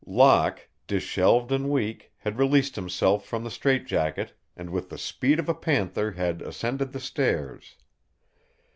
Locke, 0.07 0.67
disheveled 0.87 1.51
and 1.51 1.69
weak, 1.69 2.11
had 2.17 2.39
released 2.39 2.75
himself 2.75 3.23
from 3.23 3.43
the 3.43 3.51
strait 3.51 3.85
jacket, 3.85 4.33
and 4.57 4.71
with 4.71 4.89
the 4.89 4.97
speed 4.97 5.37
of 5.37 5.47
a 5.47 5.53
panther 5.53 6.09
had 6.13 6.41
ascended 6.41 6.91
the 6.91 6.99
stairs. 6.99 7.75